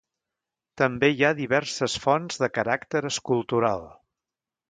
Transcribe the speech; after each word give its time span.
També 0.81 1.09
hi 1.17 1.21
ha 1.27 1.31
diverses 1.41 1.97
fonts 2.07 2.41
de 2.45 2.49
caràcter 2.57 3.05
escultural. 3.13 3.87